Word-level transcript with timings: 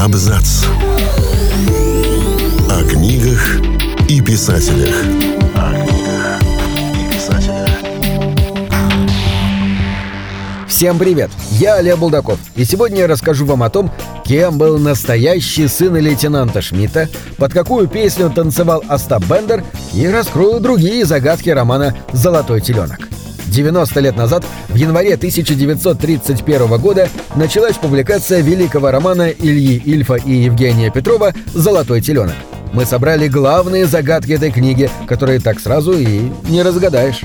Абзац. 0.00 0.64
О 2.70 2.82
книгах 2.88 3.60
и 4.08 4.22
писателях. 4.22 4.94
О 5.54 5.74
книгах 5.74 6.40
и 6.94 7.14
писателях. 7.14 7.68
Всем 10.66 10.98
привет! 10.98 11.30
Я 11.50 11.74
Олег 11.74 11.98
Булдаков, 11.98 12.38
и 12.56 12.64
сегодня 12.64 13.00
я 13.00 13.08
расскажу 13.08 13.44
вам 13.44 13.62
о 13.62 13.68
том, 13.68 13.92
кем 14.24 14.56
был 14.56 14.78
настоящий 14.78 15.68
сын 15.68 15.94
лейтенанта 15.94 16.62
Шмидта, 16.62 17.10
под 17.36 17.52
какую 17.52 17.86
песню 17.86 18.30
танцевал 18.30 18.82
Остап 18.88 19.24
Бендер 19.26 19.62
и 19.92 20.08
раскрою 20.08 20.60
другие 20.60 21.04
загадки 21.04 21.50
романа 21.50 21.94
«Золотой 22.14 22.62
теленок». 22.62 23.00
90 23.50 24.00
лет 24.00 24.16
назад, 24.16 24.44
в 24.68 24.74
январе 24.74 25.14
1931 25.14 26.78
года, 26.78 27.08
началась 27.36 27.76
публикация 27.76 28.40
великого 28.40 28.90
романа 28.90 29.28
Ильи 29.30 29.76
Ильфа 29.84 30.14
и 30.14 30.32
Евгения 30.32 30.90
Петрова 30.90 31.34
«Золотой 31.52 32.00
теленок». 32.00 32.36
Мы 32.72 32.86
собрали 32.86 33.26
главные 33.26 33.86
загадки 33.86 34.32
этой 34.32 34.52
книги, 34.52 34.88
которые 35.08 35.40
так 35.40 35.58
сразу 35.58 35.92
и 35.92 36.30
не 36.48 36.62
разгадаешь. 36.62 37.22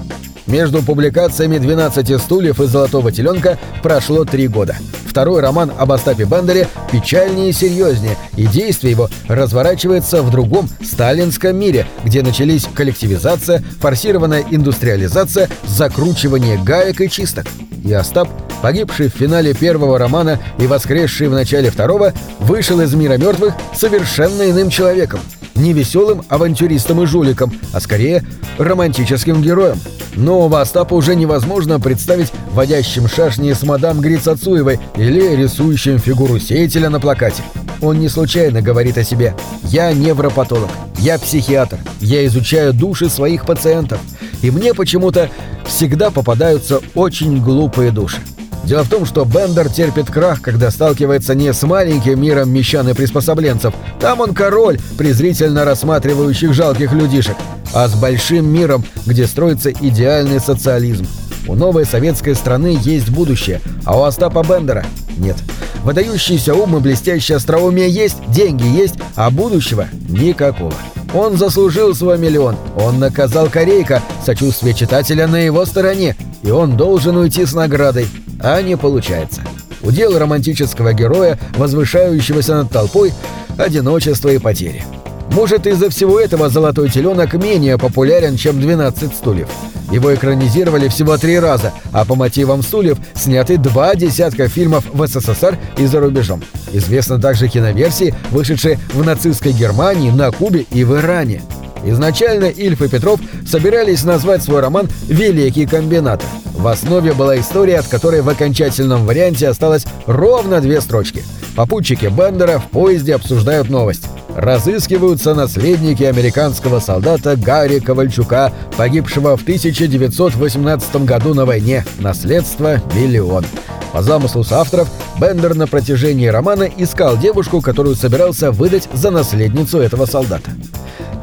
Между 0.48 0.84
публикациями 0.84 1.56
«12 1.58 2.20
стульев» 2.20 2.60
и 2.60 2.68
«Золотого 2.68 3.12
теленка» 3.12 3.58
прошло 3.82 4.26
три 4.26 4.48
года. 4.48 4.76
Второй 5.08 5.42
роман 5.42 5.72
об 5.78 5.92
Остапе 5.92 6.26
Бендере 6.26 6.68
печальнее 6.92 7.50
и 7.50 7.54
серьезнее, 7.54 8.18
и 8.36 8.46
действие 8.46 8.92
его 8.92 9.10
разворачивается 9.28 10.22
в 10.22 10.30
другом 10.30 10.70
сталинском 10.84 11.58
мире, 11.58 11.88
где 12.04 12.22
начались 12.22 12.66
коллективизация, 12.76 13.64
форсированная 13.80 14.44
индустриализация, 14.52 15.50
закручивание 15.66 16.62
гаек 16.62 17.02
и 17.02 17.10
чисток. 17.10 17.46
И 17.84 17.94
Остап, 17.94 18.28
погибший 18.62 19.10
в 19.10 19.14
финале 19.14 19.54
первого 19.54 19.98
романа 19.98 20.40
и 20.60 20.68
воскресший 20.68 21.28
в 21.28 21.34
начале 21.34 21.70
второго, 21.72 22.14
вышел 22.40 22.82
из 22.82 22.94
мира 22.94 23.18
мертвых 23.18 23.54
совершенно 23.74 24.50
иным 24.50 24.70
человеком. 24.70 25.22
Не 25.56 25.74
веселым 25.74 26.24
авантюристом 26.30 27.02
и 27.02 27.06
жуликом, 27.06 27.54
а 27.74 27.80
скорее 27.80 28.24
романтическим 28.58 29.42
героем. 29.42 29.80
Нового 30.16 30.62
Остапа 30.62 30.94
уже 30.94 31.16
невозможно 31.16 31.80
представить 31.80 32.32
водящим 32.52 33.08
шашни 33.08 33.52
с 33.54 33.64
мадам 33.64 34.00
Грицацуевой 34.00 34.80
или 34.96 35.36
рисующим 35.36 36.00
фигуру 36.00 36.40
сеятеля 36.40 36.90
на 36.90 37.00
плакате. 37.00 37.44
Он 37.82 38.00
не 38.00 38.10
случайно 38.10 38.62
говорит 38.62 38.98
о 38.98 39.04
себе 39.04 39.36
«Я 39.64 39.92
невропатолог, 39.92 40.70
я 41.00 41.20
психиатр, 41.20 41.78
я 42.00 42.26
изучаю 42.26 42.74
души 42.74 43.10
своих 43.10 43.46
пациентов, 43.46 44.00
и 44.42 44.52
мне 44.52 44.74
почему-то 44.74 45.30
всегда 45.66 46.12
попадаются 46.12 46.82
очень 46.96 47.42
глупые 47.42 47.92
души». 47.92 48.22
Дело 48.66 48.84
в 48.84 48.90
том, 48.90 49.06
что 49.06 49.26
Бендер 49.26 49.70
терпит 49.70 50.10
крах, 50.10 50.42
когда 50.42 50.72
сталкивается 50.72 51.36
не 51.36 51.54
с 51.54 51.62
маленьким 51.62 52.20
миром 52.20 52.52
мещан 52.52 52.90
и 52.90 52.94
приспособленцев, 52.94 53.76
там 54.00 54.22
он 54.22 54.34
король, 54.34 54.80
презрительно 54.98 55.66
рассматривающих 55.66 56.52
жалких 56.54 56.92
людишек, 56.92 57.36
а 57.74 57.88
с 57.88 57.94
большим 57.94 58.52
миром, 58.52 58.84
где 59.06 59.28
строится 59.28 59.72
идеальный 59.72 60.40
социализм. 60.40 61.06
У 61.48 61.54
новой 61.54 61.86
советской 61.86 62.34
страны 62.34 62.76
есть 62.82 63.10
будущее, 63.10 63.62
а 63.86 64.00
у 64.00 64.04
Остапа 64.04 64.44
Бендера 64.44 64.84
нет. 65.18 65.38
Выдающийся 65.84 66.56
ум 66.56 66.76
и 66.78 66.80
блестящее 66.80 67.36
остроумие 67.36 67.88
есть, 67.88 68.18
деньги 68.32 68.66
есть, 68.66 68.96
а 69.16 69.30
будущего 69.30 69.88
никакого. 70.10 70.74
Он 71.14 71.38
заслужил 71.38 71.94
свой 71.94 72.18
миллион, 72.18 72.56
он 72.76 72.98
наказал 72.98 73.48
Корейка, 73.48 74.02
сочувствие 74.26 74.74
читателя 74.74 75.28
на 75.28 75.38
его 75.38 75.66
стороне, 75.66 76.16
и 76.42 76.50
он 76.50 76.76
должен 76.76 77.16
уйти 77.16 77.46
с 77.46 77.54
наградой, 77.54 78.08
а 78.46 78.62
не 78.62 78.78
получается. 78.78 79.42
Удел 79.82 80.18
романтического 80.18 80.94
героя, 80.94 81.40
возвышающегося 81.58 82.56
над 82.56 82.72
толпой, 82.72 83.12
одиночество 83.58 84.30
и 84.30 84.38
потери. 84.38 84.84
Может, 85.32 85.66
из-за 85.66 85.90
всего 85.90 86.20
этого 86.20 86.50
«Золотой 86.50 86.90
теленок» 86.90 87.34
менее 87.34 87.80
популярен, 87.80 88.38
чем 88.38 88.60
«12 88.60 89.16
стульев». 89.16 89.50
Его 89.92 90.14
экранизировали 90.14 90.88
всего 90.88 91.18
три 91.18 91.40
раза, 91.40 91.74
а 91.92 92.06
по 92.06 92.16
мотивам 92.16 92.62
стульев 92.62 93.00
сняты 93.16 93.58
два 93.58 93.96
десятка 93.96 94.48
фильмов 94.48 94.86
в 94.94 95.08
СССР 95.08 95.58
и 95.78 95.86
за 95.88 96.00
рубежом. 96.00 96.44
Известны 96.72 97.20
также 97.20 97.48
киноверсии, 97.48 98.14
вышедшие 98.30 98.80
в 98.94 99.04
нацистской 99.04 99.54
Германии, 99.54 100.12
на 100.12 100.32
Кубе 100.32 100.66
и 100.72 100.84
в 100.84 100.96
Иране. 100.96 101.42
Изначально 101.86 102.46
Ильф 102.46 102.82
и 102.82 102.90
Петров 102.90 103.20
собирались 103.48 104.04
назвать 104.04 104.44
свой 104.44 104.60
роман 104.60 104.90
«Великий 105.08 105.66
комбинатор». 105.66 106.28
В 106.54 106.68
основе 106.68 107.14
была 107.14 107.40
история, 107.40 107.78
от 107.78 107.88
которой 107.88 108.22
в 108.22 108.30
окончательном 108.30 109.06
варианте 109.06 109.48
осталось 109.48 109.86
ровно 110.08 110.62
две 110.62 110.82
строчки. 110.82 111.24
Попутчики 111.56 112.08
Бендера 112.08 112.60
в 112.60 112.70
поезде 112.70 113.14
обсуждают 113.16 113.70
новость. 113.70 114.08
Разыскиваются 114.36 115.34
наследники 115.36 116.04
американского 116.04 116.80
солдата 116.80 117.38
Гарри 117.38 117.80
Ковальчука, 117.80 118.52
погибшего 118.76 119.38
в 119.38 119.44
1918 119.44 120.96
году 121.06 121.34
на 121.34 121.46
войне. 121.46 121.86
Наследство– 122.00 122.82
миллион. 122.96 123.46
По 123.96 124.02
замыслу 124.02 124.44
соавторов, 124.44 124.90
Бендер 125.22 125.56
на 125.56 125.68
протяжении 125.68 126.28
романа 126.28 126.64
искал 126.64 127.18
девушку, 127.18 127.62
которую 127.62 127.96
собирался 127.96 128.52
выдать 128.52 128.90
за 128.92 129.10
наследницу 129.10 129.80
этого 129.80 130.06
солдата. 130.06 130.52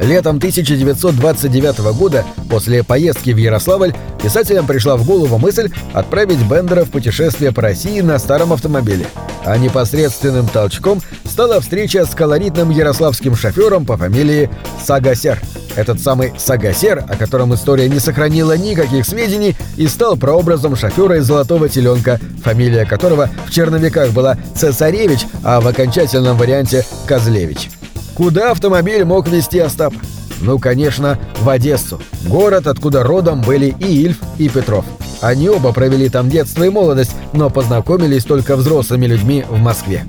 Летом 0.01 0.37
1929 0.37 1.93
года, 1.95 2.25
после 2.49 2.83
поездки 2.83 3.29
в 3.29 3.37
Ярославль, 3.37 3.93
писателям 4.23 4.67
пришла 4.67 4.97
в 4.97 5.05
голову 5.05 5.37
мысль 5.37 5.71
отправить 5.93 6.43
Бендера 6.49 6.87
в 6.87 6.91
путешествие 6.91 7.53
по 7.53 7.61
России 7.61 8.01
на 8.01 8.19
старом 8.19 8.55
автомобиле. 8.55 9.05
А 9.45 9.59
непосредственным 9.59 10.47
толчком 10.47 11.01
стала 11.25 11.61
встреча 11.61 12.07
с 12.07 12.11
колоритным 12.11 12.71
ярославским 12.71 13.37
шофером 13.37 13.85
по 13.85 13.97
фамилии 13.97 14.51
Сагасер. 14.85 15.41
Этот 15.75 16.01
самый 16.01 16.33
Сагасер, 16.39 16.99
о 17.09 17.17
котором 17.17 17.55
история 17.55 17.89
не 17.89 17.99
сохранила 17.99 18.57
никаких 18.57 19.07
сведений, 19.07 19.57
и 19.77 19.89
стал 19.89 20.17
прообразом 20.17 20.77
шофера 20.77 21.17
из 21.17 21.25
«Золотого 21.25 21.69
теленка», 21.69 22.21
фамилия 22.45 22.85
которого 22.85 23.31
в 23.47 23.51
черновиках 23.51 24.11
была 24.11 24.37
Цесаревич, 24.55 25.27
а 25.43 25.61
в 25.61 25.67
окончательном 25.67 26.37
варианте 26.37 26.85
Козлевич. 27.07 27.71
Куда 28.15 28.51
автомобиль 28.51 29.05
мог 29.05 29.29
везти 29.29 29.59
Остап? 29.59 29.95
Ну, 30.41 30.59
конечно, 30.59 31.19
в 31.41 31.49
Одессу. 31.49 32.01
Город, 32.27 32.67
откуда 32.67 33.03
родом 33.03 33.41
были 33.41 33.75
и 33.79 34.05
Ильф, 34.05 34.19
и 34.39 34.49
Петров. 34.49 34.85
Они 35.23 35.49
оба 35.49 35.73
провели 35.73 36.09
там 36.09 36.29
детство 36.29 36.65
и 36.65 36.69
молодость, 36.69 37.13
но 37.33 37.49
познакомились 37.49 38.25
только 38.25 38.57
взрослыми 38.57 39.07
людьми 39.07 39.45
в 39.49 39.59
Москве. 39.59 40.05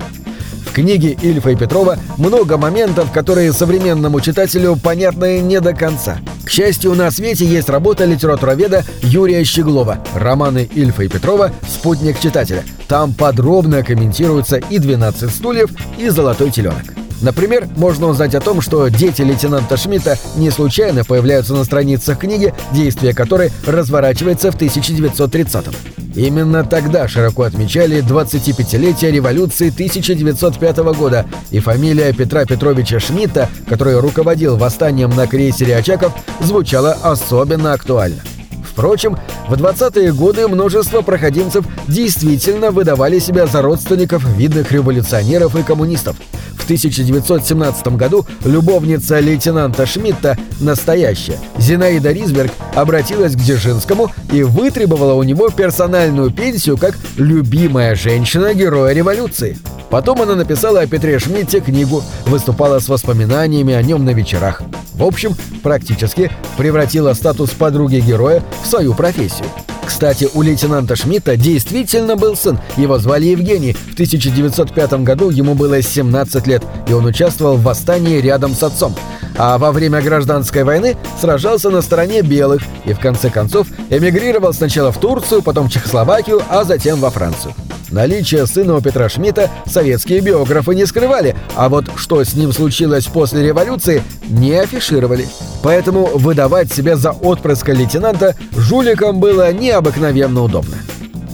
В 0.66 0.72
книге 0.72 1.16
Ильфа 1.22 1.50
и 1.50 1.56
Петрова 1.56 1.96
много 2.18 2.58
моментов, 2.58 3.12
которые 3.12 3.52
современному 3.52 4.20
читателю 4.20 4.74
понятны 4.76 5.38
не 5.38 5.60
до 5.60 5.72
конца. 5.72 6.18
К 6.44 6.50
счастью, 6.50 6.94
на 6.94 7.12
свете 7.12 7.46
есть 7.46 7.68
работа 7.68 8.04
литературоведа 8.04 8.84
Юрия 9.02 9.44
Щеглова 9.44 9.98
«Романы 10.14 10.68
Ильфа 10.74 11.04
и 11.04 11.08
Петрова. 11.08 11.52
Спутник 11.66 12.18
читателя». 12.18 12.64
Там 12.88 13.14
подробно 13.14 13.84
комментируются 13.84 14.56
и 14.56 14.78
«12 14.78 15.30
стульев», 15.30 15.70
и 15.96 16.08
«Золотой 16.08 16.50
теленок». 16.50 17.03
Например, 17.24 17.66
можно 17.76 18.08
узнать 18.08 18.34
о 18.34 18.40
том, 18.40 18.60
что 18.60 18.86
дети 18.88 19.22
лейтенанта 19.22 19.78
Шмидта 19.78 20.18
не 20.36 20.50
случайно 20.50 21.04
появляются 21.04 21.54
на 21.54 21.64
страницах 21.64 22.18
книги, 22.18 22.52
действие 22.70 23.14
которой 23.14 23.50
разворачивается 23.66 24.52
в 24.52 24.56
1930-м. 24.56 25.74
Именно 26.14 26.64
тогда 26.64 27.08
широко 27.08 27.44
отмечали 27.44 28.04
25-летие 28.04 29.10
революции 29.10 29.70
1905 29.70 30.76
года, 30.94 31.24
и 31.50 31.60
фамилия 31.60 32.12
Петра 32.12 32.44
Петровича 32.44 33.00
Шмидта, 33.00 33.48
который 33.70 33.98
руководил 33.98 34.58
восстанием 34.58 35.08
на 35.10 35.26
крейсере 35.26 35.78
«Очаков», 35.78 36.12
звучала 36.40 36.92
особенно 37.02 37.72
актуально. 37.72 38.20
Впрочем, 38.62 39.16
в 39.48 39.54
20-е 39.54 40.12
годы 40.12 40.46
множество 40.46 41.00
проходимцев 41.00 41.64
действительно 41.88 42.70
выдавали 42.70 43.18
себя 43.18 43.46
за 43.46 43.62
родственников 43.62 44.24
видных 44.36 44.72
революционеров 44.72 45.56
и 45.56 45.62
коммунистов. 45.62 46.16
В 46.64 46.66
1917 46.66 47.88
году 47.88 48.24
любовница 48.42 49.20
лейтенанта 49.20 49.84
Шмидта, 49.84 50.38
настоящая, 50.60 51.38
Зинаида 51.58 52.10
Ризберг, 52.10 52.52
обратилась 52.74 53.34
к 53.34 53.36
Дзержинскому 53.38 54.10
и 54.32 54.42
вытребовала 54.42 55.12
у 55.12 55.22
него 55.24 55.50
персональную 55.50 56.30
пенсию 56.30 56.78
как 56.78 56.96
«любимая 57.18 57.94
женщина 57.94 58.54
героя 58.54 58.94
революции». 58.94 59.58
Потом 59.90 60.22
она 60.22 60.36
написала 60.36 60.80
о 60.80 60.86
Петре 60.86 61.18
Шмидте 61.18 61.60
книгу, 61.60 62.02
выступала 62.24 62.78
с 62.78 62.88
воспоминаниями 62.88 63.74
о 63.74 63.82
нем 63.82 64.06
на 64.06 64.14
вечерах. 64.14 64.62
В 64.94 65.04
общем, 65.04 65.36
практически 65.62 66.30
превратила 66.56 67.12
статус 67.12 67.50
подруги 67.50 67.96
героя 67.96 68.42
в 68.62 68.66
свою 68.66 68.94
профессию. 68.94 69.48
Кстати, 69.86 70.28
у 70.34 70.42
лейтенанта 70.42 70.96
Шмидта 70.96 71.36
действительно 71.36 72.16
был 72.16 72.36
сын, 72.36 72.58
его 72.76 72.98
звали 72.98 73.26
Евгений. 73.26 73.72
В 73.72 73.92
1905 73.94 74.92
году 75.04 75.30
ему 75.30 75.54
было 75.54 75.80
17 75.80 76.46
лет, 76.46 76.62
и 76.88 76.92
он 76.92 77.04
участвовал 77.04 77.56
в 77.56 77.62
восстании 77.62 78.20
рядом 78.20 78.54
с 78.54 78.62
отцом. 78.62 78.94
А 79.36 79.58
во 79.58 79.72
время 79.72 80.00
гражданской 80.00 80.64
войны 80.64 80.96
сражался 81.20 81.70
на 81.70 81.82
стороне 81.82 82.22
белых 82.22 82.62
и 82.84 82.92
в 82.92 83.00
конце 83.00 83.30
концов 83.30 83.66
эмигрировал 83.90 84.52
сначала 84.52 84.92
в 84.92 84.98
Турцию, 84.98 85.42
потом 85.42 85.68
в 85.68 85.72
Чехословакию, 85.72 86.42
а 86.48 86.64
затем 86.64 87.00
во 87.00 87.10
Францию. 87.10 87.54
Наличие 87.94 88.44
сына 88.48 88.74
у 88.74 88.80
Петра 88.80 89.08
Шмидта 89.08 89.48
советские 89.66 90.18
биографы 90.18 90.74
не 90.74 90.84
скрывали, 90.84 91.36
а 91.54 91.68
вот 91.68 91.84
что 91.94 92.24
с 92.24 92.34
ним 92.34 92.52
случилось 92.52 93.06
после 93.06 93.46
революции, 93.46 94.02
не 94.28 94.50
афишировали. 94.54 95.28
Поэтому 95.62 96.06
выдавать 96.06 96.72
себя 96.72 96.96
за 96.96 97.12
отпрыска 97.12 97.70
лейтенанта 97.70 98.34
жуликам 98.56 99.20
было 99.20 99.52
необыкновенно 99.52 100.42
удобно. 100.42 100.74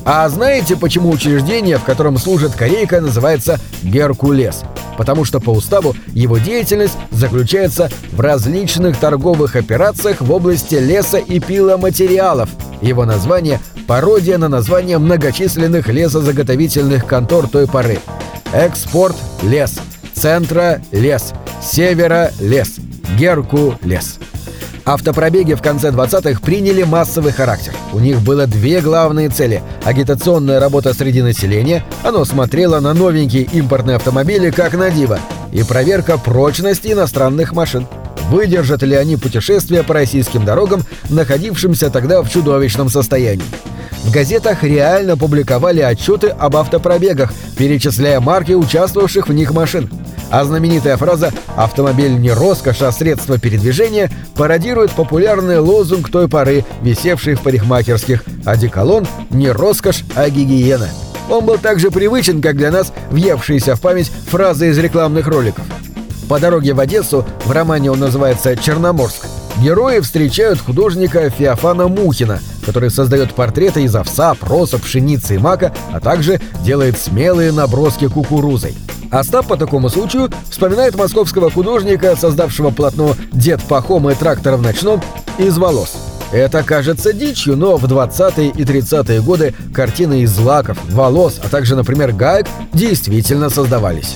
А 0.05 0.29
знаете, 0.29 0.77
почему 0.77 1.09
учреждение, 1.09 1.79
в 1.79 1.85
котором 1.85 2.19
служит 2.19 2.53
корейка, 2.53 3.01
называется 3.01 3.59
«Геркулес»? 3.83 4.61
Потому 4.99 5.25
что 5.25 5.41
по 5.41 5.49
уставу 5.49 5.97
его 6.09 6.37
деятельность 6.37 6.99
заключается 7.11 7.89
в 8.13 8.21
различных 8.21 8.99
торговых 8.99 9.57
операциях 9.57 10.21
в 10.21 10.31
области 10.31 10.75
леса 10.75 11.17
и 11.17 11.41
пиломатериалов. 11.41 12.51
Его 12.83 13.07
название– 13.07 13.61
пародия 13.91 14.39
на 14.39 14.49
название 14.49 14.99
многочисленных 14.99 15.89
лесозаготовительных 15.89 17.09
контор 17.09 17.49
той 17.49 17.67
поры. 17.67 17.99
Экспорт– 18.53 19.17
лес, 19.43 19.81
Центра– 20.15 20.81
лес, 20.93 21.33
Севера– 21.61 22.31
лес, 22.41 22.77
Герку– 23.19 23.75
лес. 23.83 24.21
Автопробеги 24.85 25.55
в 25.55 25.61
конце 25.61 25.89
20-х 25.89 26.41
приняли 26.41 26.85
массовый 26.85 27.33
характер. 27.33 27.73
У 27.93 27.99
них 27.99 28.21
было 28.21 28.47
две 28.47 28.81
главные 28.81 29.29
цели– 29.29 29.61
агитационная 29.85 30.61
работа 30.61 30.95
среди 30.95 31.23
населения, 31.23 31.85
оно 32.05 32.25
смотрело 32.25 32.79
на 32.79 32.95
новенькие 32.95 33.43
импортные 33.43 33.97
автомобили 33.97 34.53
как 34.53 34.75
на 34.75 34.93
диво, 34.93 35.19
и 35.51 35.65
проверка 35.65 36.17
прочности 36.17 36.93
иностранных 36.93 37.55
машин. 37.55 37.89
Выдержат 38.29 38.85
ли 38.85 38.95
они 38.95 39.17
путешествия 39.17 39.83
по 39.83 39.95
российским 39.95 40.45
дорогам, 40.45 40.83
находившимся 41.09 41.91
тогда 41.91 42.23
в 42.23 42.31
чудовищном 42.31 42.89
состоянии? 42.89 43.43
В 44.05 44.11
газетах 44.11 44.65
реально 44.65 45.17
публиковали 45.17 45.81
отчеты 45.81 46.29
об 46.29 46.57
автопробегах, 46.57 47.33
перечисляя 47.57 48.21
марки 48.21 48.53
участвовавших 48.53 49.29
в 49.29 49.33
них 49.33 49.53
машин 49.53 49.91
а 50.31 50.45
знаменитая 50.45 50.97
фраза 50.97 51.33
«автомобиль 51.57 52.13
не 52.13 52.31
роскошь, 52.31 52.83
а 52.83 52.93
средство 52.93 53.39
передвижения» 53.39 54.11
пародирует 54.37 54.93
популярный 54.93 55.59
лозунг 55.59 56.09
той 56.11 56.29
поры, 56.29 56.65
висевший 56.83 57.35
в 57.35 57.43
парикмахерских 57.43 58.25
«Одеколон 58.45 59.07
не 59.31 59.51
роскошь, 59.51 60.05
а 60.15 60.31
гигиена». 60.31 60.89
Он 61.29 61.45
был 61.45 61.59
так 61.59 61.79
же 61.79 61.91
привычен, 61.91 62.41
как 62.41 62.57
для 62.57 62.71
нас 62.71 62.93
въевшиеся 63.11 63.77
в 63.77 63.81
память 63.81 64.11
фразы 64.29 64.71
из 64.71 64.79
рекламных 64.79 65.27
роликов. 65.27 65.65
По 66.29 66.39
дороге 66.39 66.75
в 66.75 66.81
Одессу, 66.81 67.27
в 67.45 67.51
романе 67.51 67.91
он 67.91 67.99
называется 67.99 68.57
«Черноморск», 68.57 69.27
герои 69.61 70.01
встречают 70.01 70.61
художника 70.61 71.29
Феофана 71.31 71.89
Мухина, 71.89 72.41
который 72.65 72.91
создает 72.91 73.35
портреты 73.35 73.83
из 73.83 73.95
овса, 73.95 74.35
проса, 74.35 74.79
пшеницы 74.79 75.35
и 75.35 75.39
мака, 75.39 75.73
а 75.93 76.01
также 76.01 76.41
делает 76.65 76.99
смелые 76.99 77.53
наброски 77.53 78.09
кукурузой. 78.09 78.75
Остап 79.11 79.49
по 79.49 79.57
такому 79.57 79.89
случаю 79.91 80.31
вспоминает 80.51 80.95
московского 80.95 81.51
художника, 81.51 82.17
создавшего 82.17 82.71
полотно 82.71 83.17
«Дед 83.33 83.63
Пахом 83.63 84.09
и 84.09 84.15
трактор 84.15 84.57
в 84.57 84.63
ночном» 84.63 85.03
из 85.37 85.59
волос. 85.59 85.97
Это 86.33 86.63
кажется 86.63 87.13
дичью, 87.13 87.57
но 87.57 87.77
в 87.77 87.85
20-е 87.85 88.51
и 88.51 88.63
30-е 88.63 89.21
годы 89.21 89.53
картины 89.75 90.21
из 90.21 90.39
лаков, 90.39 90.79
волос, 90.89 91.41
а 91.43 91.49
также, 91.49 91.75
например, 91.75 92.13
гаек 92.13 92.47
действительно 92.73 93.51
создавались. 93.51 94.15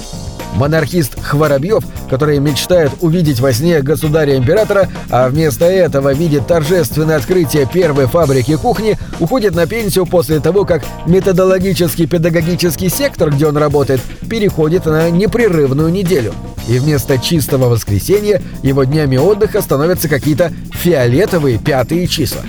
Монархист 0.54 1.20
Хворобьев, 1.20 1.84
который 2.08 2.38
мечтает 2.38 2.92
увидеть 3.00 3.40
во 3.40 3.52
сне 3.52 3.82
государя-императора, 3.82 4.88
а 5.10 5.28
вместо 5.28 5.64
этого 5.64 6.14
видит 6.14 6.46
торжественное 6.46 7.16
открытие 7.16 7.66
первой 7.66 8.06
фабрики 8.06 8.56
кухни, 8.56 8.98
уходит 9.20 9.54
на 9.54 9.66
пенсию 9.66 10.06
после 10.06 10.40
того, 10.40 10.64
как 10.64 10.84
методологический 11.06 12.06
педагогический 12.06 12.88
сектор, 12.88 13.30
где 13.30 13.46
он 13.46 13.56
работает, 13.56 14.00
переходит 14.28 14.86
на 14.86 15.10
непрерывную 15.10 15.90
неделю. 15.90 16.32
И 16.68 16.78
вместо 16.78 17.18
чистого 17.18 17.68
воскресенья 17.68 18.40
его 18.62 18.84
днями 18.84 19.16
отдыха 19.16 19.60
становятся 19.60 20.08
какие-то 20.08 20.52
фиолетовые 20.72 21.58
пятые 21.58 22.06
числа. 22.06 22.42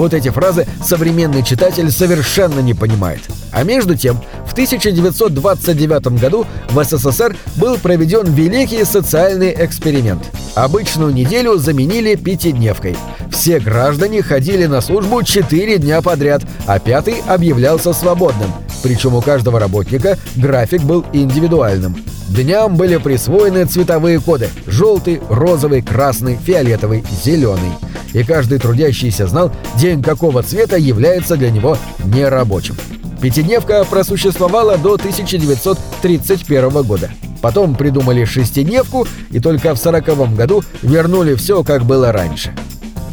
Вот 0.00 0.14
эти 0.14 0.30
фразы 0.30 0.66
современный 0.82 1.42
читатель 1.42 1.90
совершенно 1.92 2.60
не 2.60 2.72
понимает. 2.72 3.20
А 3.52 3.64
между 3.64 3.94
тем, 3.94 4.18
в 4.46 4.52
1929 4.52 6.18
году 6.18 6.46
в 6.70 6.82
СССР 6.82 7.36
был 7.56 7.76
проведен 7.76 8.24
великий 8.32 8.82
социальный 8.84 9.54
эксперимент. 9.54 10.22
Обычную 10.54 11.12
неделю 11.12 11.58
заменили 11.58 12.14
пятидневкой. 12.14 12.96
Все 13.30 13.60
граждане 13.60 14.22
ходили 14.22 14.64
на 14.64 14.80
службу 14.80 15.22
4 15.22 15.76
дня 15.76 16.00
подряд, 16.00 16.44
а 16.66 16.78
пятый 16.78 17.16
объявлялся 17.28 17.92
свободным. 17.92 18.50
Причем 18.82 19.14
у 19.14 19.20
каждого 19.20 19.60
работника 19.60 20.18
график 20.36 20.82
был 20.82 21.04
индивидуальным. 21.12 21.96
Дням 22.28 22.76
были 22.76 22.96
присвоены 22.96 23.64
цветовые 23.64 24.20
коды– 24.20 24.48
желтый, 24.66 25.20
розовый, 25.28 25.82
красный, 25.82 26.36
фиолетовый, 26.36 27.04
зеленый. 27.24 27.72
И 28.12 28.22
каждый 28.22 28.58
трудящийся 28.58 29.26
знал, 29.26 29.52
день 29.76 30.02
какого 30.02 30.42
цвета 30.42 30.76
является 30.76 31.36
для 31.36 31.50
него 31.50 31.76
нерабочим. 32.04 32.76
Пятидневка 33.20 33.84
просуществовала 33.84 34.78
до 34.78 34.94
1931 34.94 36.82
года. 36.82 37.10
Потом 37.42 37.74
придумали 37.74 38.24
шестидневку 38.24 39.06
и 39.30 39.40
только 39.40 39.74
в 39.74 39.78
сороковом 39.78 40.36
году 40.36 40.62
вернули 40.82 41.34
все, 41.34 41.62
как 41.64 41.84
было 41.84 42.12
раньше. 42.12 42.54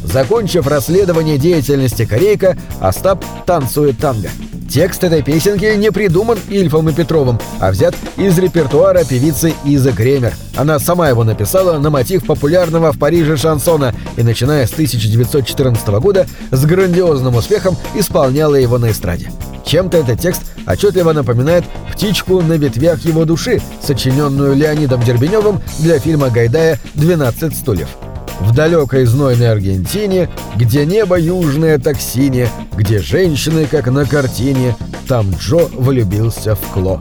Закончив 0.04 0.68
расследование 0.68 1.38
деятельности 1.38 2.06
Корейка, 2.06 2.58
Остап 2.80 3.26
танцует 3.46 3.98
танго. 3.98 4.30
Текст 4.70 5.04
этой 5.04 5.22
песенки 5.22 5.66
не 5.78 5.92
придуман 5.92 6.38
Ильфом 6.50 6.90
и 6.90 6.94
Петровым, 6.94 7.40
а 7.60 7.72
взят 7.72 7.96
из 8.18 8.38
репертуара 8.38 9.04
певицы 9.06 9.54
Изы 9.64 9.94
Кремер. 9.94 10.34
Она 10.56 10.78
сама 10.78 11.08
его 11.08 11.24
написала 11.24 11.78
на 11.80 11.90
мотив 11.90 12.26
популярного 12.26 12.92
в 12.92 13.00
Париже 13.00 13.38
шансона 13.38 13.96
и, 14.18 14.24
начиная 14.24 14.68
с 14.68 14.74
1914 14.74 15.88
года, 16.00 16.28
с 16.52 16.66
грандиозным 16.66 17.36
успехом 17.36 17.78
исполняла 17.96 18.56
его 18.56 18.78
на 18.78 18.92
эстраде. 18.92 19.32
Чем-то 19.66 19.98
этот 19.98 20.20
текст 20.20 20.44
отчетливо 20.66 21.14
напоминает 21.14 21.64
«Птичку 21.94 22.42
на 22.42 22.54
ветвях 22.54 23.00
его 23.02 23.26
души», 23.26 23.62
сочиненную 23.82 24.56
Леонидом 24.56 25.02
Дербеневым 25.02 25.62
для 25.80 26.00
фильма 26.00 26.30
Гайдая 26.30 26.80
«12 26.96 27.56
стульев». 27.56 27.90
В 28.40 28.54
далекой 28.54 29.06
знойной 29.06 29.52
Аргентине, 29.52 30.30
где 30.56 30.86
небо 30.86 31.20
южное 31.20 31.80
так 31.80 32.00
синее, 32.00 32.50
где 32.76 33.00
женщины, 33.00 33.66
как 33.66 33.88
на 33.88 34.06
картине, 34.06 34.76
там 35.08 35.32
Джо 35.40 35.68
влюбился 35.74 36.56
в 36.56 36.62
Кло. 36.74 37.00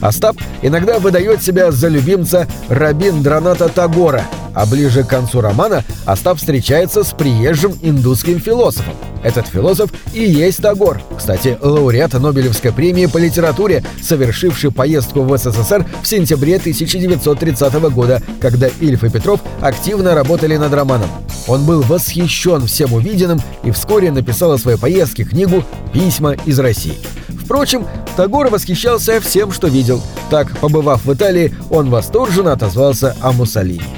Остап 0.00 0.36
иногда 0.62 0.98
выдает 0.98 1.42
себя 1.42 1.72
за 1.72 1.88
любимца 1.88 2.46
Рабин 2.68 3.22
Драната 3.22 3.68
Тагора, 3.68 4.24
а 4.58 4.66
ближе 4.66 5.04
к 5.04 5.06
концу 5.06 5.40
романа 5.40 5.84
Остап 6.04 6.38
встречается 6.38 7.04
с 7.04 7.12
приезжим 7.12 7.78
индусским 7.80 8.40
философом. 8.40 8.94
Этот 9.22 9.46
философ 9.46 9.92
и 10.12 10.20
есть 10.20 10.60
Тагор, 10.60 11.00
кстати, 11.16 11.56
лауреат 11.60 12.14
Нобелевской 12.14 12.72
премии 12.72 13.06
по 13.06 13.18
литературе, 13.18 13.84
совершивший 14.02 14.72
поездку 14.72 15.22
в 15.22 15.38
СССР 15.38 15.86
в 16.02 16.08
сентябре 16.08 16.56
1930 16.56 17.72
года, 17.90 18.20
когда 18.40 18.68
Ильф 18.80 19.04
и 19.04 19.10
Петров 19.10 19.40
активно 19.60 20.16
работали 20.16 20.56
над 20.56 20.72
романом. 20.72 21.08
Он 21.46 21.64
был 21.64 21.82
восхищен 21.82 22.66
всем 22.66 22.92
увиденным 22.92 23.40
и 23.62 23.70
вскоре 23.70 24.10
написал 24.10 24.52
о 24.52 24.58
своей 24.58 24.78
поездке 24.78 25.22
книгу 25.22 25.62
«Письма 25.92 26.34
из 26.46 26.58
России». 26.58 26.98
Впрочем, 27.44 27.86
Тагор 28.16 28.48
восхищался 28.48 29.20
всем, 29.20 29.52
что 29.52 29.68
видел. 29.68 30.02
Так, 30.30 30.58
побывав 30.58 31.04
в 31.04 31.14
Италии, 31.14 31.54
он 31.70 31.90
восторженно 31.90 32.52
отозвался 32.52 33.16
о 33.20 33.32
Муссолини. 33.32 33.97